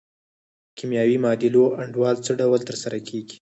د 0.67 0.71
کیمیاوي 0.77 1.17
معادلو 1.23 1.65
انډول 1.81 2.15
څه 2.25 2.31
ډول 2.41 2.59
تر 2.69 2.75
سره 2.83 2.97
کیږي؟ 3.07 3.37